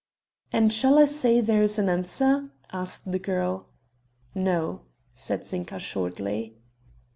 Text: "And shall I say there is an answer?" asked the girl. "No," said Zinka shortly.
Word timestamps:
"And 0.51 0.73
shall 0.73 0.97
I 0.97 1.05
say 1.05 1.41
there 1.41 1.61
is 1.61 1.77
an 1.77 1.87
answer?" 1.87 2.49
asked 2.73 3.11
the 3.11 3.19
girl. 3.19 3.67
"No," 4.33 4.81
said 5.13 5.45
Zinka 5.45 5.77
shortly. 5.77 6.55